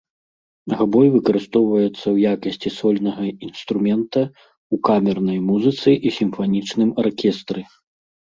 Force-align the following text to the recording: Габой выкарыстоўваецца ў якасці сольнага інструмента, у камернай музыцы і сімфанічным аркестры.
Габой 0.77 1.07
выкарыстоўваецца 1.15 1.91
ў 1.91 2.31
якасці 2.37 2.69
сольнага 2.79 3.25
інструмента, 3.49 4.21
у 4.77 4.81
камернай 4.91 5.39
музыцы 5.51 5.89
і 6.09 6.17
сімфанічным 6.17 6.89
аркестры. 7.07 7.61